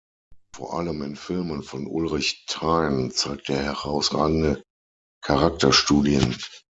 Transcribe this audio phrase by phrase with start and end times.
[0.55, 4.63] Vor allem in Filmen von Ulrich Thein zeigt er herausragende
[5.23, 6.35] Charakterstudien.